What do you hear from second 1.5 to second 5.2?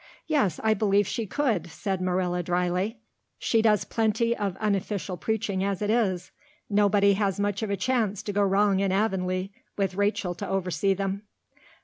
said Marilla dryly. "She does plenty of unofficial